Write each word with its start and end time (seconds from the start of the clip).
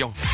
Dion. 0.00 0.29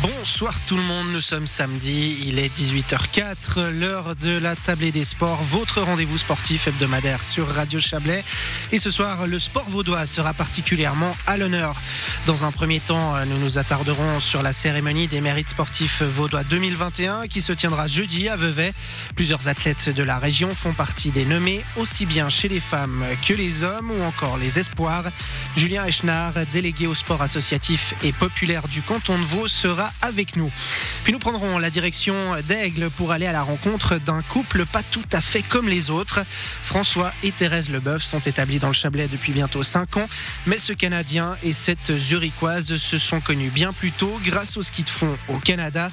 Bonsoir 0.00 0.54
tout 0.66 0.78
le 0.78 0.82
monde, 0.82 1.08
nous 1.12 1.20
sommes 1.20 1.46
samedi, 1.46 2.24
il 2.26 2.38
est 2.38 2.48
18h04, 2.56 3.68
l'heure 3.68 4.16
de 4.16 4.38
la 4.38 4.56
tablée 4.56 4.92
des 4.92 5.04
sports, 5.04 5.42
votre 5.42 5.82
rendez-vous 5.82 6.16
sportif 6.16 6.68
hebdomadaire 6.68 7.22
sur 7.22 7.46
Radio 7.46 7.78
Chablais. 7.78 8.24
Et 8.72 8.78
ce 8.78 8.90
soir, 8.90 9.26
le 9.26 9.38
sport 9.38 9.68
vaudois 9.68 10.06
sera 10.06 10.32
particulièrement 10.32 11.14
à 11.26 11.36
l'honneur. 11.36 11.78
Dans 12.26 12.46
un 12.46 12.50
premier 12.50 12.80
temps, 12.80 13.12
nous 13.26 13.38
nous 13.38 13.58
attarderons 13.58 14.20
sur 14.20 14.42
la 14.42 14.54
cérémonie 14.54 15.06
des 15.06 15.20
mérites 15.20 15.50
sportifs 15.50 16.02
vaudois 16.02 16.44
2021 16.44 17.26
qui 17.26 17.42
se 17.42 17.52
tiendra 17.52 17.86
jeudi 17.88 18.30
à 18.30 18.36
Vevey. 18.36 18.72
Plusieurs 19.16 19.48
athlètes 19.48 19.90
de 19.90 20.02
la 20.02 20.18
région 20.18 20.54
font 20.54 20.72
partie 20.72 21.10
des 21.10 21.26
nommés, 21.26 21.60
aussi 21.76 22.06
bien 22.06 22.30
chez 22.30 22.48
les 22.48 22.60
femmes 22.60 23.04
que 23.26 23.34
les 23.34 23.64
hommes 23.64 23.90
ou 23.90 24.02
encore 24.04 24.38
les 24.38 24.58
espoirs. 24.58 25.04
Julien 25.56 25.84
Echnard, 25.86 26.32
délégué 26.54 26.86
au 26.86 26.94
sport 26.94 27.20
associatif 27.20 27.92
et 28.02 28.12
populaire 28.12 28.66
du 28.68 28.80
canton 28.80 29.18
de 29.18 29.24
Vaud, 29.24 29.48
sera 29.58 29.90
avec 30.02 30.36
nous. 30.36 30.52
Puis 31.02 31.12
nous 31.12 31.18
prendrons 31.18 31.58
la 31.58 31.70
direction 31.70 32.14
d'Aigle 32.46 32.90
pour 32.90 33.10
aller 33.10 33.26
à 33.26 33.32
la 33.32 33.42
rencontre 33.42 33.98
d'un 33.98 34.22
couple 34.22 34.64
pas 34.66 34.84
tout 34.84 35.08
à 35.12 35.20
fait 35.20 35.42
comme 35.42 35.68
les 35.68 35.90
autres. 35.90 36.20
François 36.64 37.12
et 37.24 37.32
Thérèse 37.32 37.70
Leboeuf 37.70 38.02
sont 38.04 38.20
établis 38.20 38.60
dans 38.60 38.68
le 38.68 38.74
Chablais 38.74 39.08
depuis 39.08 39.32
bientôt 39.32 39.64
5 39.64 39.96
ans, 39.96 40.08
mais 40.46 40.58
ce 40.58 40.72
Canadien 40.72 41.36
et 41.42 41.52
cette 41.52 41.98
Zurichoise 41.98 42.76
se 42.76 42.98
sont 42.98 43.20
connus 43.20 43.50
bien 43.50 43.72
plus 43.72 43.90
tôt 43.90 44.20
grâce 44.24 44.56
au 44.56 44.62
ski 44.62 44.84
de 44.84 44.88
fond 44.88 45.16
au 45.28 45.38
Canada. 45.38 45.90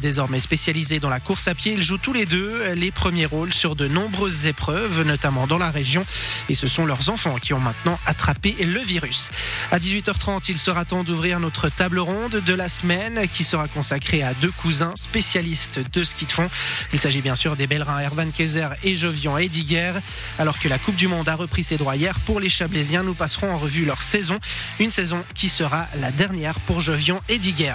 Désormais 0.00 0.40
spécialisés 0.40 0.98
dans 0.98 1.10
la 1.10 1.20
course 1.20 1.46
à 1.46 1.54
pied, 1.54 1.74
ils 1.74 1.82
jouent 1.82 1.98
tous 1.98 2.12
les 2.12 2.26
deux 2.26 2.72
les 2.74 2.90
premiers 2.90 3.26
rôles 3.26 3.52
sur 3.52 3.76
de 3.76 3.86
nombreuses 3.86 4.46
épreuves, 4.46 5.02
notamment 5.06 5.46
dans 5.46 5.58
la 5.58 5.70
région, 5.70 6.04
et 6.48 6.54
ce 6.54 6.66
sont 6.66 6.84
leurs 6.84 7.10
enfants 7.10 7.36
qui 7.40 7.52
ont 7.52 7.60
maintenant 7.60 7.98
attrapé 8.06 8.56
le 8.64 8.80
virus. 8.80 9.30
À 9.70 9.78
18h30, 9.78 10.46
il 10.48 10.58
sera 10.58 10.84
temps 10.84 11.04
d'ouvrir 11.04 11.38
notre 11.38 11.68
table 11.68 12.00
ronde 12.00 12.42
de 12.44 12.54
la 12.54 12.68
semaine 12.68 13.03
qui 13.32 13.44
sera 13.44 13.68
consacrée 13.68 14.22
à 14.22 14.32
deux 14.34 14.50
cousins 14.50 14.94
spécialistes 14.96 15.80
de 15.92 16.04
ski 16.04 16.24
de 16.24 16.32
fond. 16.32 16.48
Il 16.94 16.98
s'agit 16.98 17.20
bien 17.20 17.34
sûr 17.34 17.54
des 17.54 17.66
Belrins 17.66 17.98
Ervan 17.98 18.30
Kaiser 18.30 18.68
et 18.82 18.94
Jovian 18.94 19.36
Ediger. 19.36 19.92
Alors 20.38 20.58
que 20.58 20.68
la 20.68 20.78
Coupe 20.78 20.96
du 20.96 21.06
Monde 21.06 21.28
a 21.28 21.34
repris 21.34 21.62
ses 21.62 21.76
droits 21.76 21.96
hier 21.96 22.18
pour 22.20 22.40
les 22.40 22.48
Chablaisiens, 22.48 23.02
nous 23.02 23.14
passerons 23.14 23.52
en 23.52 23.58
revue 23.58 23.84
leur 23.84 24.00
saison. 24.00 24.38
Une 24.80 24.90
saison 24.90 25.22
qui 25.34 25.50
sera 25.50 25.86
la 26.00 26.12
dernière 26.12 26.58
pour 26.60 26.80
Jovian 26.80 27.20
Ediger. 27.28 27.74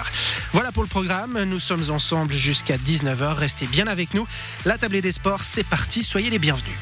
Voilà 0.52 0.72
pour 0.72 0.82
le 0.82 0.88
programme. 0.88 1.40
Nous 1.44 1.60
sommes 1.60 1.90
ensemble 1.90 2.32
jusqu'à 2.32 2.76
19h. 2.76 3.34
Restez 3.34 3.66
bien 3.66 3.86
avec 3.86 4.14
nous. 4.14 4.26
La 4.64 4.78
tablée 4.78 5.00
des 5.00 5.12
sports, 5.12 5.42
c'est 5.42 5.66
parti. 5.66 6.02
Soyez 6.02 6.30
les 6.30 6.40
bienvenus. 6.40 6.76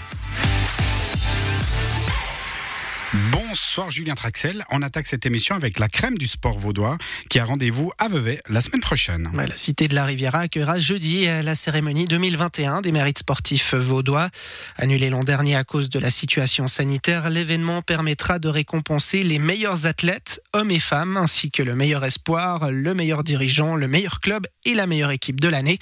Bonsoir 3.32 3.90
Julien 3.90 4.14
Traxel. 4.14 4.66
On 4.70 4.82
attaque 4.82 5.06
cette 5.06 5.24
émission 5.24 5.54
avec 5.54 5.78
la 5.78 5.88
crème 5.88 6.18
du 6.18 6.26
sport 6.26 6.58
vaudois 6.58 6.98
qui 7.30 7.38
a 7.38 7.44
rendez-vous 7.46 7.90
à 7.96 8.08
Vevey 8.08 8.38
la 8.50 8.60
semaine 8.60 8.82
prochaine. 8.82 9.30
la 9.34 9.56
cité 9.56 9.88
de 9.88 9.94
la 9.94 10.04
Riviera 10.04 10.40
accueillera 10.40 10.78
jeudi 10.78 11.24
la 11.24 11.54
cérémonie 11.54 12.04
2021 12.04 12.82
des 12.82 12.92
mérites 12.92 13.20
sportifs 13.20 13.74
vaudois. 13.74 14.28
Annulé 14.76 15.08
l'an 15.08 15.20
dernier 15.20 15.56
à 15.56 15.64
cause 15.64 15.88
de 15.88 15.98
la 15.98 16.10
situation 16.10 16.66
sanitaire, 16.66 17.30
l'événement 17.30 17.80
permettra 17.80 18.38
de 18.38 18.48
récompenser 18.48 19.22
les 19.22 19.38
meilleurs 19.38 19.86
athlètes, 19.86 20.42
hommes 20.52 20.70
et 20.70 20.80
femmes, 20.80 21.16
ainsi 21.16 21.50
que 21.50 21.62
le 21.62 21.74
meilleur 21.74 22.04
espoir, 22.04 22.70
le 22.70 22.92
meilleur 22.92 23.24
dirigeant, 23.24 23.74
le 23.74 23.88
meilleur 23.88 24.20
club 24.20 24.46
et 24.66 24.74
la 24.74 24.86
meilleure 24.86 25.12
équipe 25.12 25.40
de 25.40 25.48
l'année. 25.48 25.78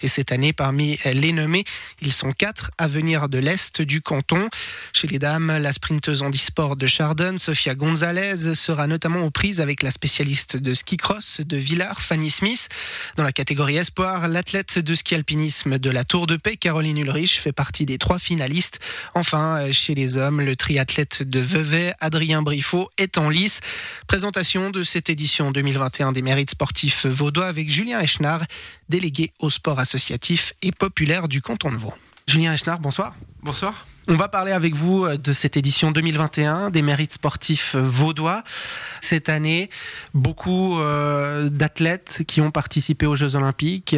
Et 0.00 0.08
cette 0.08 0.32
année, 0.32 0.54
parmi 0.54 0.98
les 1.04 1.32
nommés, 1.32 1.64
ils 2.00 2.12
sont 2.12 2.32
quatre 2.32 2.70
à 2.78 2.86
venir 2.86 3.28
de 3.28 3.36
l'Est 3.36 3.82
du 3.82 4.00
canton. 4.00 4.48
Chez 4.94 5.08
les 5.08 5.18
dames, 5.18 5.58
la 5.58 5.72
sprinteuse 5.74 6.22
de 6.76 6.86
Chardon, 6.86 7.36
Sofia 7.38 7.74
Gonzalez, 7.74 8.54
sera 8.54 8.86
notamment 8.86 9.24
aux 9.24 9.30
prises 9.30 9.60
avec 9.60 9.82
la 9.82 9.90
spécialiste 9.90 10.56
de 10.56 10.74
ski 10.74 10.96
cross 10.96 11.40
de 11.40 11.56
Villars, 11.56 12.00
Fanny 12.00 12.30
Smith. 12.30 12.68
Dans 13.16 13.24
la 13.24 13.32
catégorie 13.32 13.76
espoir, 13.76 14.28
l'athlète 14.28 14.78
de 14.78 14.94
ski 14.94 15.14
alpinisme 15.14 15.78
de 15.78 15.90
la 15.90 16.04
Tour 16.04 16.26
de 16.26 16.36
Paix, 16.36 16.56
Caroline 16.56 16.98
Ulrich, 16.98 17.40
fait 17.40 17.52
partie 17.52 17.86
des 17.86 17.98
trois 17.98 18.18
finalistes. 18.18 18.78
Enfin, 19.14 19.70
chez 19.72 19.94
les 19.94 20.16
hommes, 20.16 20.40
le 20.40 20.56
triathlète 20.56 21.22
de 21.22 21.40
Vevey, 21.40 21.94
Adrien 22.00 22.42
Briffaut, 22.42 22.90
est 22.98 23.18
en 23.18 23.28
lice. 23.28 23.60
Présentation 24.06 24.70
de 24.70 24.82
cette 24.82 25.10
édition 25.10 25.50
2021 25.52 26.12
des 26.12 26.22
mérites 26.22 26.50
sportifs 26.50 27.06
vaudois 27.06 27.46
avec 27.46 27.70
Julien 27.70 28.00
Echnard, 28.00 28.44
délégué 28.88 29.32
au 29.38 29.50
sport 29.50 29.78
associatif 29.78 30.52
et 30.62 30.72
populaire 30.72 31.28
du 31.28 31.42
canton 31.42 31.70
de 31.70 31.76
Vaud. 31.76 31.94
Julien 32.26 32.54
Echnard, 32.54 32.80
bonsoir. 32.80 33.14
Bonsoir. 33.42 33.86
On 34.08 34.16
va 34.16 34.28
parler 34.28 34.52
avec 34.52 34.74
vous 34.74 35.04
euh, 35.04 35.16
de 35.16 35.32
cette 35.32 35.56
édition 35.56 35.92
2021 35.92 36.70
des 36.70 36.82
mérites 36.82 37.12
sportifs 37.12 37.74
euh, 37.74 37.80
vaudois. 37.80 38.42
Cette 39.00 39.28
année, 39.28 39.70
beaucoup 40.12 40.78
euh, 40.78 41.48
d'athlètes 41.48 42.24
qui 42.26 42.40
ont 42.40 42.50
participé 42.50 43.06
aux 43.06 43.14
Jeux 43.14 43.36
Olympiques 43.36 43.96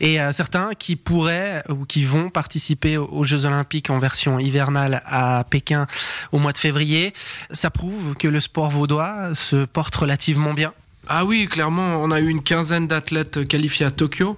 et 0.00 0.18
certains 0.32 0.74
qui 0.74 0.96
pourraient 0.96 1.62
ou 1.68 1.84
qui 1.84 2.04
vont 2.04 2.30
participer 2.30 2.96
aux 2.96 3.22
Jeux 3.22 3.44
Olympiques 3.44 3.90
en 3.90 3.98
version 3.98 4.38
hivernale 4.38 5.02
à 5.06 5.44
Pékin 5.48 5.86
au 6.32 6.38
mois 6.38 6.52
de 6.52 6.58
février. 6.58 7.12
Ça 7.52 7.70
prouve 7.70 8.14
que 8.16 8.26
le 8.26 8.40
sport 8.40 8.70
vaudois 8.70 9.34
se 9.34 9.64
porte 9.66 9.94
relativement 9.94 10.52
bien. 10.52 10.72
Ah 11.08 11.24
oui, 11.24 11.48
clairement, 11.48 12.02
on 12.02 12.10
a 12.10 12.20
eu 12.20 12.28
une 12.28 12.42
quinzaine 12.42 12.86
d'athlètes 12.86 13.48
qualifiés 13.48 13.86
à 13.86 13.90
Tokyo, 13.90 14.36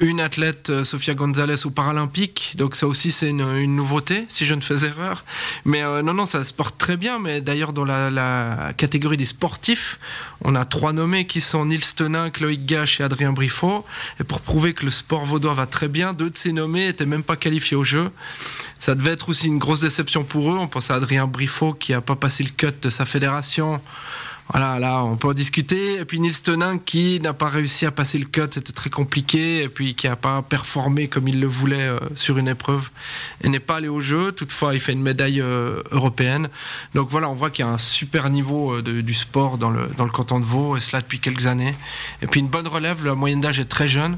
une 0.00 0.20
athlète, 0.20 0.70
euh, 0.70 0.82
Sofia 0.82 1.12
Gonzalez, 1.14 1.66
au 1.66 1.70
Paralympique, 1.70 2.54
donc 2.56 2.76
ça 2.76 2.88
aussi 2.88 3.12
c'est 3.12 3.28
une, 3.28 3.76
nouveauté, 3.76 4.24
si 4.28 4.46
je 4.46 4.54
ne 4.54 4.62
fais 4.62 4.86
erreur. 4.86 5.22
Mais 5.66 5.82
euh, 5.82 6.02
non, 6.02 6.14
non, 6.14 6.24
ça 6.24 6.42
se 6.44 6.54
porte 6.54 6.78
très 6.78 6.96
bien, 6.96 7.18
mais 7.18 7.42
d'ailleurs 7.42 7.74
dans 7.74 7.84
la, 7.84 8.72
catégorie 8.78 9.18
des 9.18 9.26
sportifs, 9.26 10.00
on 10.42 10.54
a 10.54 10.64
trois 10.64 10.94
nommés 10.94 11.26
qui 11.26 11.42
sont 11.42 11.66
Nils 11.66 11.94
Tenin, 11.94 12.30
Chloé 12.30 12.56
Gache 12.56 13.00
et 13.00 13.04
Adrien 13.04 13.32
Briffaut. 13.32 13.84
Et 14.18 14.24
pour 14.24 14.40
prouver 14.40 14.72
que 14.72 14.86
le 14.86 14.90
sport 14.90 15.26
vaudois 15.26 15.52
va 15.52 15.66
très 15.66 15.88
bien, 15.88 16.14
deux 16.14 16.30
de 16.30 16.36
ces 16.36 16.52
nommés 16.52 16.86
n'étaient 16.86 17.06
même 17.06 17.22
pas 17.22 17.36
qualifiés 17.36 17.76
au 17.76 17.84
jeu. 17.84 18.10
Ça 18.78 18.94
devait 18.94 19.10
être 19.10 19.28
aussi 19.28 19.46
une 19.46 19.58
grosse 19.58 19.80
déception 19.80 20.24
pour 20.24 20.52
eux. 20.52 20.56
On 20.58 20.68
pense 20.68 20.90
à 20.90 20.94
Adrien 20.94 21.26
Briffaut 21.26 21.74
qui 21.74 21.92
n'a 21.92 22.00
pas 22.00 22.16
passé 22.16 22.44
le 22.44 22.50
cut 22.50 22.74
de 22.80 22.90
sa 22.90 23.04
fédération 23.04 23.80
voilà, 24.50 24.78
là, 24.78 25.04
on 25.04 25.16
peut 25.16 25.28
en 25.28 25.34
discuter. 25.34 25.98
Et 25.98 26.04
puis 26.04 26.20
Nils 26.20 26.40
Tenin 26.40 26.78
qui 26.78 27.20
n'a 27.20 27.34
pas 27.34 27.48
réussi 27.48 27.84
à 27.84 27.90
passer 27.90 28.18
le 28.18 28.24
cut, 28.24 28.48
c'était 28.50 28.72
très 28.72 28.90
compliqué, 28.90 29.62
et 29.62 29.68
puis 29.68 29.94
qui 29.94 30.08
n'a 30.08 30.16
pas 30.16 30.42
performé 30.42 31.08
comme 31.08 31.28
il 31.28 31.40
le 31.40 31.46
voulait 31.46 31.88
euh, 31.88 31.98
sur 32.14 32.38
une 32.38 32.48
épreuve 32.48 32.90
et 33.42 33.48
n'est 33.48 33.60
pas 33.60 33.76
allé 33.76 33.88
au 33.88 34.00
jeu. 34.00 34.32
Toutefois, 34.32 34.74
il 34.74 34.80
fait 34.80 34.92
une 34.92 35.02
médaille 35.02 35.40
euh, 35.40 35.82
européenne. 35.90 36.48
Donc 36.94 37.08
voilà, 37.10 37.28
on 37.28 37.34
voit 37.34 37.50
qu'il 37.50 37.64
y 37.64 37.68
a 37.68 37.70
un 37.70 37.78
super 37.78 38.30
niveau 38.30 38.74
euh, 38.76 39.02
du 39.02 39.14
sport 39.14 39.58
dans 39.58 39.70
le, 39.70 39.88
dans 39.96 40.04
le 40.04 40.10
canton 40.10 40.40
de 40.40 40.44
Vaud, 40.44 40.76
et 40.76 40.80
cela 40.80 41.02
depuis 41.02 41.18
quelques 41.18 41.46
années. 41.46 41.76
Et 42.22 42.26
puis 42.26 42.40
une 42.40 42.48
bonne 42.48 42.68
relève, 42.68 43.04
la 43.04 43.14
moyenne 43.14 43.40
d'âge 43.40 43.60
est 43.60 43.66
très 43.66 43.88
jeune. 43.88 44.16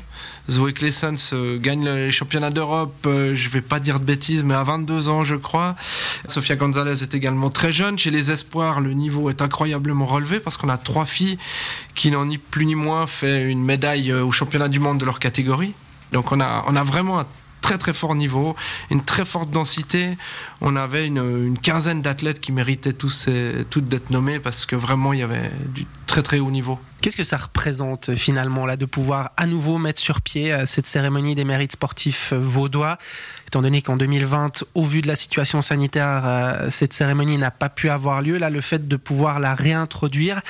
Zoé 0.50 0.72
Klessens 0.72 1.33
gagne 1.59 1.88
les 1.88 2.11
championnats 2.11 2.50
d'Europe, 2.50 2.94
je 3.05 3.49
vais 3.49 3.61
pas 3.61 3.78
dire 3.78 4.00
de 4.00 4.05
bêtises, 4.05 4.43
mais 4.43 4.55
à 4.55 4.65
22 4.65 5.09
ans, 5.09 5.22
je 5.22 5.37
crois. 5.37 5.77
Sofia 6.27 6.56
Gonzalez 6.56 7.03
est 7.03 7.15
également 7.15 7.50
très 7.50 7.72
jeune. 7.72 7.99
Chez 7.99 8.11
les 8.11 8.31
espoirs, 8.31 8.81
le 8.81 8.93
niveau 8.93 9.31
est 9.31 9.43
incroyablement 9.43 10.06
relevé 10.06 10.41
parce 10.41 10.56
qu'on 10.56 10.69
a 10.69 10.77
trois 10.77 11.06
filles 11.06 11.39
qui 11.94 12.10
n'ont 12.10 12.25
ni 12.25 12.39
plus 12.39 12.66
ni 12.66 12.75
moins 12.75 13.06
fait 13.06 13.44
une 13.44 13.62
médaille 13.62 14.10
euh, 14.10 14.25
au 14.25 14.33
championnat 14.33 14.69
du 14.69 14.81
monde 14.81 14.99
de 14.99 15.05
leur 15.05 15.19
catégorie. 15.21 15.72
Donc 16.12 16.33
on 16.33 16.41
a, 16.41 16.65
on 16.66 16.75
a 16.75 16.83
vraiment 16.83 17.21
un 17.21 17.27
très 17.60 17.78
très 17.78 17.93
fort 17.93 18.15
niveau, 18.15 18.56
une 18.91 19.05
très 19.05 19.25
forte 19.25 19.50
densité. 19.50 20.16
On 20.60 20.75
avait 20.77 21.06
une, 21.06 21.56
quinzaine 21.62 22.03
d'athlètes 22.03 22.41
qui 22.41 22.53
méritaient 22.53 22.93
tous 22.93 23.28
toutes 23.71 23.87
d'être 23.87 24.10
nommés 24.10 24.41
parce 24.41 24.66
que 24.66 24.75
vraiment 24.77 25.12
il 25.12 25.21
y 25.21 25.22
avait 25.22 25.50
du 25.69 25.87
Qu'est-ce 27.00 27.16
que 27.16 27.25
ça 27.25 27.38
représente 27.38 28.14
finalement 28.14 28.66
là 28.66 28.76
de 28.76 28.84
pouvoir 28.84 29.32
à 29.36 29.47
nouveau 29.47 29.78
mettre 29.78 30.00
sur 30.00 30.20
pied 30.20 30.53
euh, 30.53 30.66
cette 30.66 30.86
cérémonie 30.86 31.34
des 31.34 31.44
mérites 31.44 31.72
sportifs 31.72 32.32
euh, 32.32 32.38
vaudois? 32.38 32.98
Étant 33.47 33.62
donné 33.62 33.82
qu'en 33.82 33.97
2020, 33.97 34.64
au 34.75 34.84
vu 34.84 35.00
de 35.00 35.09
la 35.09 35.16
situation 35.16 35.60
sanitaire, 35.60 36.22
euh, 36.25 36.69
cette 36.70 36.92
cérémonie 36.92 37.38
n'a 37.38 37.50
pas 37.50 37.69
pu 37.69 37.88
avoir 37.88 38.22
lieu. 38.22 38.38
Là, 38.38 38.50
le 38.50 38.60
fait 38.60 38.86
de 38.86 38.97
pouvoir 38.97 39.41
la 39.41 39.54
réintroduire, 39.54 40.41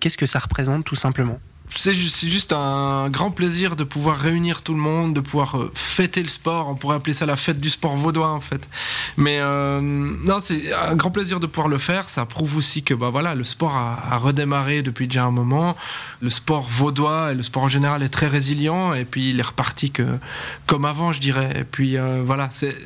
qu'est-ce 0.00 0.18
que 0.18 0.26
ça 0.26 0.38
représente 0.38 0.84
tout 0.84 0.96
simplement? 0.96 1.40
C'est 1.70 1.94
juste 1.94 2.52
un 2.52 3.08
grand 3.10 3.30
plaisir 3.30 3.76
de 3.76 3.84
pouvoir 3.84 4.16
réunir 4.16 4.62
tout 4.62 4.74
le 4.74 4.80
monde, 4.80 5.14
de 5.14 5.20
pouvoir 5.20 5.58
euh, 5.58 5.70
fêter 5.74 6.22
le 6.22 6.28
sport. 6.28 6.68
On 6.68 6.74
pourrait 6.74 6.96
appeler 6.96 7.12
ça 7.12 7.26
la 7.26 7.36
fête 7.36 7.58
du 7.58 7.70
sport 7.70 7.94
vaudois 7.96 8.30
en 8.30 8.40
fait. 8.40 8.68
Mais 9.16 9.38
euh, 9.40 9.80
non, 9.80 10.38
c'est 10.40 10.72
un 10.72 10.96
grand 10.96 11.10
plaisir 11.10 11.40
de 11.40 11.46
pouvoir 11.46 11.68
le 11.68 11.78
faire. 11.78 12.08
Ça 12.08 12.24
prouve 12.26 12.56
aussi 12.56 12.82
que 12.82 12.94
bah 12.94 13.10
voilà, 13.10 13.34
le 13.34 13.44
sport 13.44 13.76
a, 13.76 14.18
redémarré 14.18 14.82
depuis 14.82 15.06
déjà 15.06 15.24
un 15.24 15.30
moment. 15.30 15.76
Le 16.20 16.30
sport 16.30 16.66
vaudois 16.68 17.32
et 17.32 17.34
le 17.34 17.42
sport 17.42 17.64
en 17.64 17.68
général 17.68 18.02
est 18.02 18.08
très 18.08 18.26
résilient 18.26 18.94
et 18.94 19.04
puis 19.04 19.30
il 19.30 19.38
est 19.38 19.42
reparti 19.42 19.90
que 19.90 20.06
comme 20.66 20.84
avant, 20.84 21.12
je 21.12 21.20
dirais. 21.20 21.52
Et 21.60 21.64
puis 21.64 21.96
euh, 21.96 22.22
voilà, 22.24 22.48
c'est 22.50 22.76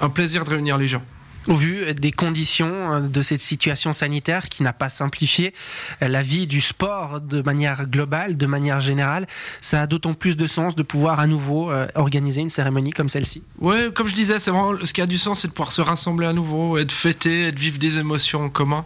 un 0.00 0.08
plaisir 0.08 0.44
de 0.44 0.50
réunir 0.50 0.78
les 0.78 0.88
gens. 0.88 1.02
Au 1.48 1.54
vu 1.54 1.94
des 1.94 2.10
conditions 2.10 2.94
euh, 2.94 3.00
de 3.00 3.22
cette 3.22 3.40
situation 3.40 3.92
sanitaire 3.92 4.48
qui 4.48 4.64
n'a 4.64 4.72
pas 4.72 4.88
simplifié 4.88 5.54
euh, 6.02 6.08
la 6.08 6.22
vie 6.22 6.48
du 6.48 6.60
sport 6.60 7.20
de 7.20 7.40
manière 7.40 7.86
globale, 7.86 8.36
de 8.36 8.46
manière 8.46 8.80
générale, 8.80 9.26
ça 9.60 9.82
a 9.82 9.86
d'autant 9.86 10.14
plus 10.14 10.36
de 10.36 10.46
sens 10.48 10.74
de 10.74 10.82
pouvoir 10.82 11.20
à 11.20 11.28
nouveau 11.28 11.70
euh, 11.70 11.86
organiser 11.94 12.40
une 12.40 12.50
cérémonie 12.50 12.90
comme 12.90 13.08
celle-ci. 13.08 13.42
Ouais, 13.60 13.90
comme 13.94 14.08
je 14.08 14.14
disais, 14.14 14.40
c'est 14.40 14.50
vraiment 14.50 14.74
ce 14.82 14.92
qui 14.92 15.00
a 15.00 15.06
du 15.06 15.18
sens, 15.18 15.40
c'est 15.40 15.48
de 15.48 15.52
pouvoir 15.52 15.72
se 15.72 15.82
rassembler 15.82 16.26
à 16.26 16.32
nouveau, 16.32 16.78
fêter, 16.88 17.48
et 17.48 17.52
de 17.52 17.58
vivre 17.60 17.78
des 17.78 17.98
émotions 17.98 18.44
en 18.44 18.48
commun. 18.48 18.84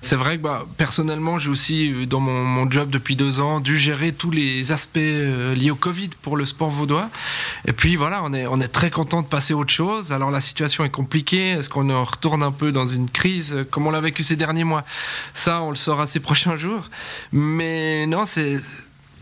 C'est 0.00 0.16
vrai 0.16 0.36
que 0.36 0.42
bah, 0.42 0.66
personnellement, 0.76 1.38
j'ai 1.38 1.48
aussi 1.48 2.06
dans 2.06 2.20
mon, 2.20 2.70
job 2.70 2.90
depuis 2.90 3.16
deux 3.16 3.40
ans 3.40 3.60
dû 3.60 3.78
gérer 3.78 4.12
tous 4.12 4.30
les 4.30 4.72
aspects 4.72 4.96
liés 4.96 5.70
au 5.70 5.76
Covid 5.76 6.10
pour 6.22 6.36
le 6.36 6.44
sport 6.44 6.70
vaudois. 6.70 7.10
Et 7.66 7.72
puis 7.72 7.96
voilà, 7.96 8.22
on 8.24 8.32
est 8.32 8.46
on 8.46 8.60
est 8.60 8.68
très 8.68 8.90
content 8.90 9.22
de 9.22 9.26
passer 9.26 9.52
à 9.52 9.56
autre 9.56 9.72
chose. 9.72 10.12
Alors 10.12 10.30
la 10.30 10.40
situation 10.40 10.84
est 10.84 10.90
compliquée. 10.90 11.50
Est-ce 11.50 11.68
qu'on 11.68 11.90
a 11.90 12.01
retourne 12.04 12.42
un 12.42 12.52
peu 12.52 12.72
dans 12.72 12.86
une 12.86 13.08
crise 13.08 13.66
comme 13.70 13.86
on 13.86 13.90
l'a 13.90 14.00
vécu 14.00 14.22
ces 14.22 14.36
derniers 14.36 14.64
mois. 14.64 14.84
Ça, 15.34 15.62
on 15.62 15.70
le 15.70 15.76
saura 15.76 16.06
ces 16.06 16.20
prochains 16.20 16.56
jours. 16.56 16.90
Mais 17.32 18.06
non, 18.06 18.26
c'est 18.26 18.60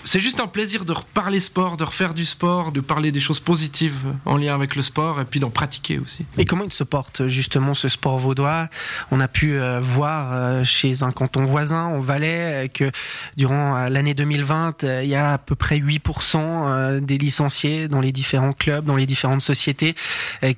c'est 0.05 0.21
juste 0.21 0.41
un 0.41 0.47
plaisir 0.47 0.85
de 0.85 0.93
reparler 0.93 1.41
sport, 1.41 1.77
de 1.77 1.85
refaire 1.85 2.15
du 2.15 2.25
sport, 2.25 2.73
de 2.73 2.81
parler 2.81 3.13
des 3.13 3.21
choses 3.21 3.41
positives 3.41 3.99
en 4.25 4.37
lien 4.37 4.55
avec 4.55 4.75
le 4.75 4.83
sport 4.83 5.21
et 5.21 5.25
puis 5.25 5.41
d'en 5.41 5.51
pratiquer 5.51 5.99
aussi. 5.99 6.25
Et 6.39 6.45
comment 6.45 6.65
il 6.65 6.73
se 6.73 6.85
porte 6.85 7.27
justement 7.27 7.75
ce 7.75 7.89
sport 7.89 8.19
vaudois? 8.19 8.69
On 9.11 9.21
a 9.21 9.29
pu 9.29 9.55
euh, 9.55 9.79
voir 9.81 10.33
euh, 10.33 10.65
chez 10.65 11.03
un 11.03 11.13
canton 11.13 11.45
voisin, 11.45 11.85
en 11.85 12.01
Valais, 12.01 12.65
euh, 12.65 12.69
que 12.69 12.91
durant 13.37 13.89
l'année 13.89 14.15
2020, 14.15 14.85
il 15.03 15.09
y 15.09 15.15
a 15.15 15.35
à 15.35 15.39
peu 15.39 15.55
près 15.55 15.79
8% 15.79 17.01
des 17.01 17.19
licenciés 17.19 17.89
dans 17.89 18.01
les 18.01 18.13
différents 18.13 18.53
clubs, 18.53 18.85
dans 18.85 18.97
les 18.97 19.07
différentes 19.07 19.43
sociétés 19.43 19.95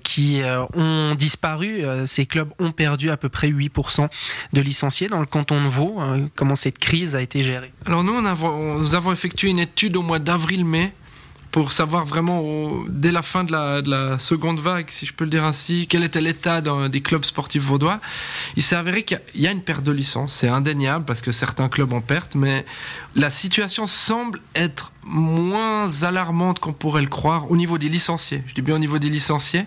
qui 0.02 0.40
ont 0.74 1.14
disparu. 1.14 1.84
Ces 2.06 2.26
clubs 2.26 2.50
ont 2.58 2.72
perdu 2.72 3.10
à 3.10 3.16
peu 3.16 3.28
près 3.28 3.48
8% 3.48 4.08
de 4.52 4.60
licenciés 4.60 5.08
dans 5.08 5.20
le 5.20 5.26
canton 5.26 5.62
de 5.62 5.68
Vaud. 5.68 6.00
Comment 6.34 6.56
cette 6.56 6.78
crise 6.78 7.14
a 7.14 7.22
été 7.22 7.42
gérée? 7.42 7.72
Alors 7.86 8.04
nous, 8.04 8.12
on 8.12 8.78
nous 8.78 8.94
avons 8.94 9.12
effectivement 9.12 9.31
une 9.42 9.58
étude 9.58 9.96
au 9.96 10.02
mois 10.02 10.18
d'avril-mai 10.18 10.92
pour 11.52 11.70
savoir 11.72 12.06
vraiment, 12.06 12.42
dès 12.88 13.12
la 13.12 13.20
fin 13.20 13.44
de 13.44 13.52
la, 13.52 14.18
seconde 14.18 14.58
vague, 14.58 14.86
si 14.88 15.04
je 15.04 15.12
peux 15.12 15.24
le 15.24 15.30
dire 15.30 15.44
ainsi, 15.44 15.86
quel 15.86 16.02
était 16.02 16.22
l'état 16.22 16.62
des 16.62 17.02
clubs 17.02 17.24
sportifs 17.24 17.62
vaudois. 17.62 18.00
Il 18.56 18.62
s'est 18.62 18.74
avéré 18.74 19.02
qu'il 19.02 19.20
y, 19.34 19.46
a 19.46 19.50
une 19.50 19.60
perte 19.60 19.84
de 19.84 19.92
licence. 19.92 20.32
C'est 20.32 20.48
indéniable 20.48 21.04
parce 21.04 21.20
que 21.20 21.30
certains 21.30 21.68
clubs 21.68 21.92
en 21.92 22.00
perte, 22.00 22.34
mais 22.34 22.64
la 23.14 23.28
situation 23.28 23.86
semble 23.86 24.40
être 24.54 24.92
moins 25.04 26.02
alarmante 26.04 26.58
qu'on 26.58 26.72
pourrait 26.72 27.02
le 27.02 27.08
croire 27.08 27.50
au 27.50 27.56
niveau 27.56 27.76
des 27.76 27.90
licenciés. 27.90 28.42
Je 28.46 28.54
dis 28.54 28.62
bien 28.62 28.76
au 28.76 28.80
niveau 28.80 28.98
des 28.98 29.10
licenciés. 29.10 29.64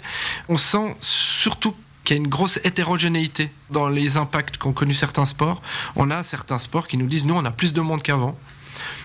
On 0.50 0.58
sent 0.58 0.96
surtout 1.02 1.76
qu'il 2.04 2.18
y 2.18 2.20
a 2.20 2.24
une 2.24 2.30
grosse 2.30 2.60
hétérogénéité 2.64 3.52
dans 3.70 3.90
les 3.90 4.18
impacts 4.18 4.58
qu'ont 4.58 4.74
connus 4.74 4.96
certains 4.96 5.26
sports. 5.26 5.62
On 5.96 6.10
a 6.10 6.24
certains 6.24 6.60
sports 6.60 6.88
qui 6.88 6.98
nous 6.98 7.08
disent, 7.08 7.26
nous, 7.26 7.36
on 7.36 7.46
a 7.46 7.52
plus 7.52 7.74
de 7.74 7.82
monde 7.82 8.02
qu'avant. 8.02 8.36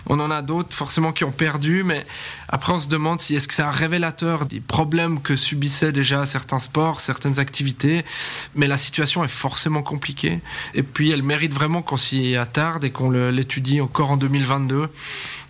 On 0.07 0.19
en 0.21 0.31
a 0.31 0.43
d'autres 0.43 0.75
forcément 0.75 1.13
qui 1.13 1.25
ont 1.25 1.31
perdu, 1.31 1.83
mais 1.85 2.05
après 2.49 2.73
on 2.73 2.81
se 2.81 2.89
demande 2.89 3.21
si 3.21 3.35
est-ce 3.35 3.49
que 3.49 3.55
c'est 3.55 3.63
un 3.63 3.71
révélateur 3.71 4.47
des 4.47 4.61
problèmes 4.61 5.21
que 5.21 5.37
subissaient 5.37 5.93
déjà 5.93 6.27
certains 6.27 6.59
sports, 6.59 7.01
certaines 7.01 7.39
activités. 7.39 8.05
Mais 8.55 8.67
la 8.67 8.77
situation 8.77 9.25
est 9.25 9.29
forcément 9.29 9.83
compliquée. 9.83 10.41
Et 10.75 10.83
puis 10.83 11.11
elle 11.11 11.23
mérite 11.23 11.53
vraiment 11.53 11.83
qu'on 11.83 11.97
s'y 11.97 12.37
attarde 12.37 12.85
et 12.85 12.91
qu'on 12.91 13.11
l'étudie 13.11 13.81
encore 13.81 14.11
en 14.11 14.17
2022. 14.17 14.89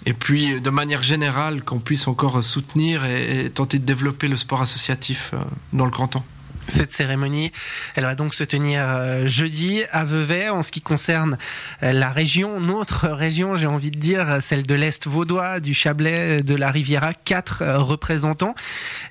Et 0.07 0.13
puis 0.13 0.61
de 0.61 0.71
manière 0.71 1.03
générale 1.03 1.63
qu'on 1.63 1.79
puisse 1.79 2.09
encore 2.09 2.43
soutenir 2.43 3.05
et, 3.05 3.51
tenter 3.51 3.79
de 3.79 3.85
développer 3.85 4.29
le 4.29 4.37
sport 4.37 4.63
associatif 4.63 5.33
euh, 5.35 5.39
dans 5.73 5.85
le 5.85 5.91
canton. 5.91 6.23
Cette 6.71 6.93
cérémonie, 6.93 7.51
elle 7.97 8.05
va 8.05 8.15
donc 8.15 8.33
se 8.33 8.45
tenir 8.45 8.85
euh, 8.87 9.27
jeudi 9.27 9.83
à 9.91 10.05
Vevey. 10.05 10.49
En 10.49 10.63
ce 10.63 10.71
qui 10.71 10.81
concerne 10.81 11.37
euh, 11.83 11.93
la 11.93 12.11
région, 12.11 12.61
notre 12.61 13.09
région, 13.09 13.57
j'ai 13.57 13.67
envie 13.67 13.91
de 13.91 13.99
dire, 13.99 14.39
celle 14.41 14.63
de 14.63 14.75
l'Est 14.75 15.09
vaudois, 15.09 15.59
du 15.59 15.75
Chablais, 15.75 16.43
de 16.43 16.55
la 16.55 16.71
Riviera, 16.71 17.13
quatre 17.13 17.63
euh, 17.63 17.79
représentants. 17.79 18.55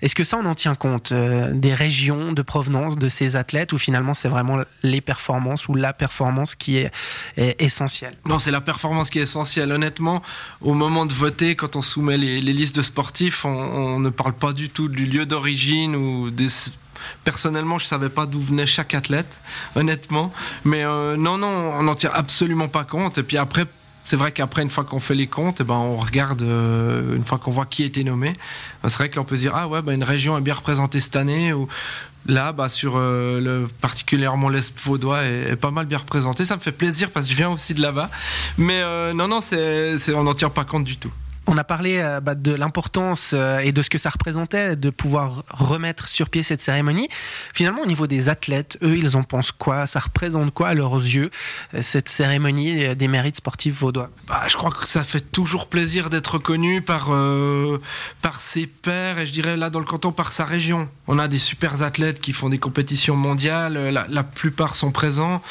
Est-ce 0.01 0.15
que 0.15 0.23
ça, 0.23 0.38
on 0.38 0.45
en 0.45 0.56
tient 0.56 0.75
compte 0.75 1.11
des 1.11 1.73
régions 1.73 2.31
de 2.31 2.41
provenance 2.41 2.97
de 2.97 3.09
ces 3.09 3.35
athlètes 3.35 3.73
ou 3.73 3.77
finalement 3.77 4.13
c'est 4.13 4.29
vraiment 4.29 4.59
les 4.83 5.01
performances 5.01 5.67
ou 5.67 5.75
la 5.75 5.91
performance 5.91 6.56
qui 6.56 6.77
est, 6.77 6.91
essentielle? 7.38 8.15
Non, 8.25 8.39
c'est 8.39 8.51
la 8.51 8.61
performance 8.61 9.09
qui 9.09 9.19
est 9.19 9.23
essentielle. 9.23 9.71
Honnêtement, 9.71 10.21
au 10.61 10.73
moment 10.73 11.06
de 11.06 11.13
voter, 11.13 11.56
quand 11.56 11.75
on 11.75 11.81
soumet 11.81 12.17
les, 12.17 12.41
listes 12.41 12.75
de 12.75 12.81
sportifs, 12.81 13.44
on, 13.44 13.50
on 13.50 14.00
ne 14.00 14.09
parle 14.09 14.33
pas 14.33 14.53
du 14.53 14.69
tout 14.69 14.88
du 14.88 15.06
lieu 15.06 15.25
d'origine 15.25 15.95
ou 15.95 16.29
des 16.31 16.47
Personnellement, 17.23 17.79
je 17.79 17.85
savais 17.85 18.09
pas 18.09 18.25
d'où 18.25 18.41
venait 18.41 18.67
chaque 18.67 18.94
athlète, 18.94 19.39
honnêtement. 19.75 20.31
Mais 20.63 20.83
euh, 20.83 21.17
non, 21.17 21.38
non, 21.38 21.47
on 21.47 21.83
n'en 21.83 21.95
tient 21.95 22.11
absolument 22.13 22.67
pas 22.67 22.83
compte. 22.83 23.17
Et 23.17 23.23
puis 23.23 23.38
après, 23.38 23.65
c'est 24.03 24.15
vrai 24.15 24.31
qu'après, 24.31 24.61
une 24.61 24.69
fois 24.69 24.83
qu'on 24.83 25.00
fait 25.00 25.15
les 25.15 25.27
comptes, 25.27 25.61
eh 25.61 25.63
ben, 25.63 25.75
on 25.75 25.97
regarde, 25.97 26.41
euh, 26.41 27.15
une 27.15 27.25
fois 27.25 27.38
qu'on 27.38 27.51
voit 27.51 27.65
qui 27.65 27.83
a 27.83 27.85
été 27.85 28.03
nommé, 28.03 28.33
ben, 28.81 28.89
c'est 28.89 28.97
vrai 28.97 29.09
que 29.09 29.15
l'on 29.17 29.25
peut 29.25 29.35
se 29.35 29.41
dire, 29.41 29.53
ah 29.56 29.67
ouais, 29.67 29.81
ben, 29.81 29.94
une 29.94 30.03
région 30.03 30.38
est 30.38 30.41
bien 30.41 30.56
représentée 30.56 31.00
cette 31.00 31.15
année, 31.15 31.53
ou 31.53 31.67
là, 32.25 32.51
bah, 32.51 32.69
sur 32.69 32.94
euh, 32.97 33.39
le, 33.39 33.67
particulièrement 33.81 34.50
l'Est 34.50 34.79
vaudois, 34.79 35.23
est, 35.23 35.56
pas 35.56 35.71
mal 35.71 35.85
bien 35.85 36.00
représenté. 36.00 36.45
Ça 36.45 36.56
me 36.56 36.61
fait 36.61 36.71
plaisir 36.71 37.11
parce 37.11 37.27
que 37.27 37.31
je 37.31 37.38
viens 37.38 37.50
aussi 37.50 37.73
de 37.73 37.81
là-bas. 37.81 38.09
Mais 38.57 38.81
non, 39.13 39.27
non, 39.27 39.41
c'est, 39.41 39.97
on 40.15 40.23
n'en 40.23 40.33
tient 40.33 40.50
pas 40.50 40.65
compte 40.65 40.85
du 40.85 40.97
tout. 40.97 41.11
On 41.51 41.57
a 41.57 41.63
parlé 41.63 41.97
euh, 41.97 42.19
bah, 42.19 42.35
de 42.35 42.53
l'importance 42.53 43.31
euh, 43.33 43.57
et 43.57 43.71
de 43.71 43.81
ce 43.81 43.89
que 43.89 43.97
ça 43.97 44.11
représentait 44.11 44.75
de 44.75 44.91
pouvoir 44.91 45.43
remettre 45.49 46.07
sur 46.07 46.29
pied 46.29 46.43
cette 46.43 46.61
cérémonie. 46.61 47.09
Finalement, 47.55 47.81
au 47.81 47.87
niveau 47.87 48.05
des 48.05 48.29
athlètes, 48.29 48.77
eux, 48.83 48.95
ils 48.95 49.17
en 49.17 49.23
pensent 49.23 49.51
quoi? 49.51 49.87
Ça 49.87 49.99
représente 49.99 50.53
quoi 50.53 50.67
à 50.67 50.73
leurs 50.75 50.93
yeux, 50.93 51.31
euh, 51.73 51.79
cette 51.81 52.07
cérémonie 52.07 52.95
des 52.95 53.07
mérites 53.07 53.37
sportifs 53.37 53.79
vaudois? 53.79 54.11
Bah, 54.27 54.43
Je 54.47 54.57
crois 54.57 54.69
que 54.69 54.87
ça 54.87 55.03
fait 55.03 55.21
toujours 55.31 55.65
plaisir 55.65 56.11
d'être 56.11 56.35
reconnu 56.35 56.83
par, 56.83 57.09
par 58.21 58.41
ses 58.41 58.67
pairs 58.67 59.17
et 59.17 59.25
je 59.25 59.33
dirais 59.33 59.57
là 59.57 59.71
dans 59.71 59.79
le 59.79 59.85
canton 59.85 60.11
par 60.11 60.31
sa 60.31 60.45
région. 60.45 60.87
On 61.07 61.17
a 61.17 61.27
des 61.27 61.39
super 61.39 61.81
athlètes 61.81 62.21
qui 62.21 62.31
font 62.31 62.49
des 62.49 62.59
compétitions 62.59 63.15
mondiales, 63.15 63.89
la 63.89 64.23
plupart 64.23 64.75
sont 64.75 64.91
présents. 64.91 65.41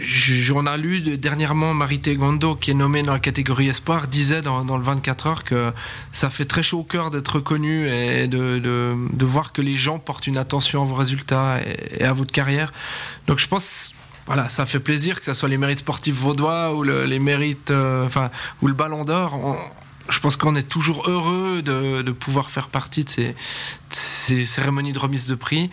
J'en 0.00 0.64
ai 0.66 0.78
lu 0.78 1.00
dernièrement 1.18 1.74
Marité 1.74 2.14
Gondo, 2.14 2.54
qui 2.54 2.70
est 2.70 2.74
nommée 2.74 3.02
dans 3.02 3.12
la 3.12 3.18
catégorie 3.18 3.68
espoir, 3.68 4.06
disait 4.06 4.42
dans, 4.42 4.62
le 4.76 4.82
24 4.82 5.26
heures 5.26 5.44
que 5.44 5.72
ça 6.12 6.30
fait 6.30 6.44
très 6.44 6.62
chaud 6.62 6.80
au 6.80 6.84
cœur 6.84 7.10
d'être 7.10 7.36
reconnu 7.36 7.88
et 7.88 8.28
de, 8.28 8.60
de, 8.60 9.24
voir 9.24 9.52
que 9.52 9.60
les 9.60 9.76
gens 9.76 9.98
portent 9.98 10.28
une 10.28 10.36
attention 10.36 10.82
à 10.82 10.84
vos 10.84 10.94
résultats 10.94 11.58
et, 11.98 12.04
à 12.04 12.12
votre 12.12 12.30
carrière. 12.30 12.72
Donc 13.26 13.40
je 13.40 13.48
pense, 13.48 13.92
voilà, 14.26 14.48
ça 14.48 14.66
fait 14.66 14.78
plaisir 14.78 15.18
que 15.18 15.24
ce 15.24 15.34
soit 15.34 15.48
les 15.48 15.58
mérites 15.58 15.80
sportifs 15.80 16.14
vaudois 16.14 16.74
ou 16.74 16.84
les 16.84 17.18
mérites, 17.18 17.72
euh, 17.72 18.06
enfin, 18.06 18.30
ou 18.62 18.68
le 18.68 18.74
Ballon 18.74 19.04
d'Or 19.04 19.58
je 20.08 20.20
pense 20.20 20.36
qu'on 20.36 20.56
est 20.56 20.68
toujours 20.68 21.08
heureux 21.08 21.62
de, 21.62 22.10
pouvoir 22.12 22.50
faire 22.50 22.68
partie 22.68 23.04
de 23.04 23.10
ces, 23.10 24.46
cérémonies 24.46 24.92
de 24.92 24.98
remise 24.98 25.26
de 25.26 25.34
prix. 25.34 25.70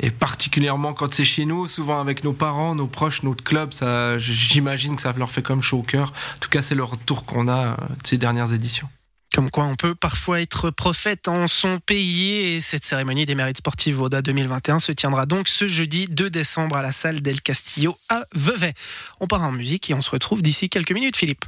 Et 0.00 0.10
particulièrement 0.10 0.92
quand 0.92 1.14
c'est 1.14 1.24
chez 1.24 1.44
nous, 1.44 1.68
souvent 1.68 2.00
avec 2.00 2.24
nos 2.24 2.32
parents, 2.32 2.74
nos 2.74 2.86
proches, 2.86 3.22
notre 3.22 3.44
club, 3.44 3.72
j'imagine 4.18 4.96
que 4.96 5.02
ça 5.02 5.12
leur 5.16 5.30
fait 5.30 5.42
comme 5.42 5.62
chaud 5.62 5.78
au 5.78 5.82
cœur. 5.82 6.12
En 6.36 6.38
tout 6.40 6.50
cas, 6.50 6.62
c'est 6.62 6.74
le 6.74 6.84
retour 6.84 7.24
qu'on 7.24 7.48
a 7.48 7.76
de 7.76 8.06
ces 8.06 8.18
dernières 8.18 8.52
éditions. 8.52 8.88
Comme 9.34 9.50
quoi 9.50 9.64
on 9.64 9.74
peut 9.74 9.94
parfois 9.94 10.40
être 10.40 10.70
prophète 10.70 11.28
en 11.28 11.46
son 11.46 11.78
pays 11.78 12.32
et 12.32 12.60
cette 12.62 12.86
cérémonie 12.86 13.26
des 13.26 13.34
mérites 13.34 13.58
sportifs 13.58 13.94
Vauda 13.94 14.22
2021 14.22 14.78
se 14.78 14.92
tiendra 14.92 15.26
donc 15.26 15.48
ce 15.48 15.68
jeudi 15.68 16.06
2 16.06 16.30
décembre 16.30 16.76
à 16.76 16.82
la 16.82 16.92
salle 16.92 17.20
d'El 17.20 17.42
Castillo 17.42 17.98
à 18.08 18.24
Vevey. 18.34 18.72
On 19.20 19.26
part 19.26 19.42
en 19.42 19.52
musique 19.52 19.90
et 19.90 19.94
on 19.94 20.00
se 20.00 20.10
retrouve 20.10 20.40
d'ici 20.40 20.70
quelques 20.70 20.92
minutes 20.92 21.16
Philippe. 21.16 21.44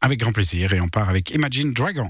Avec 0.00 0.20
grand 0.20 0.32
plaisir 0.32 0.72
et 0.74 0.80
on 0.80 0.88
part 0.88 1.08
avec 1.08 1.30
Imagine 1.30 1.72
Dragon. 1.72 2.06